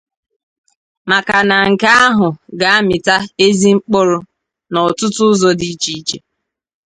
maka 1.09 1.37
na 1.49 1.57
nke 1.71 1.89
ahụ 2.05 2.27
ga-amịta 2.59 3.15
ezi 3.45 3.69
mkpụrụ 3.77 4.19
n'ọtụtụ 4.71 5.23
ụzọ 5.31 5.49
dị 5.59 5.67
iche 5.73 5.91
iche. 5.99 6.17